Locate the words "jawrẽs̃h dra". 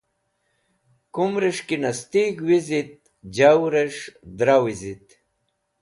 3.35-4.55